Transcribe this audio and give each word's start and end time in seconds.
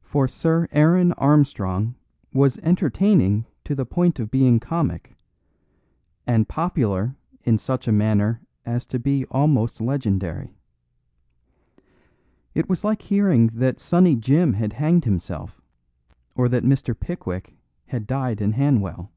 For 0.00 0.26
Sir 0.26 0.68
Aaron 0.72 1.12
Armstrong 1.18 1.96
was 2.32 2.56
entertaining 2.62 3.44
to 3.64 3.74
the 3.74 3.84
point 3.84 4.18
of 4.18 4.30
being 4.30 4.58
comic; 4.58 5.14
and 6.26 6.48
popular 6.48 7.14
in 7.42 7.58
such 7.58 7.86
a 7.86 7.92
manner 7.92 8.40
as 8.64 8.86
to 8.86 8.98
be 8.98 9.26
almost 9.26 9.82
legendary. 9.82 10.56
It 12.54 12.70
was 12.70 12.84
like 12.84 13.02
hearing 13.02 13.48
that 13.48 13.78
Sunny 13.78 14.16
Jim 14.16 14.54
had 14.54 14.72
hanged 14.72 15.04
himself; 15.04 15.60
or 16.34 16.48
that 16.48 16.64
Mr. 16.64 16.98
Pickwick 16.98 17.54
had 17.88 18.06
died 18.06 18.40
in 18.40 18.52
Hanwell. 18.52 19.12